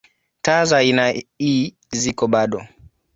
[0.41, 1.13] Taa za aina
[1.49, 2.61] ii ziko bado.